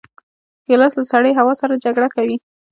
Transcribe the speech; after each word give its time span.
ګیلاس 0.67 0.93
له 0.99 1.03
سړې 1.11 1.31
هوا 1.39 1.53
سره 1.61 1.81
جګړه 1.83 2.07
کوي. 2.15 2.37